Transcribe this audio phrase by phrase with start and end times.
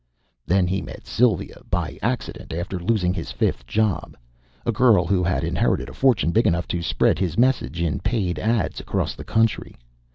[0.47, 4.17] _Then he met Sylvia by accident after losing his fifth job
[4.65, 8.39] a girl who had inherited a fortune big enough to spread his message in paid
[8.39, 9.75] ads across the country.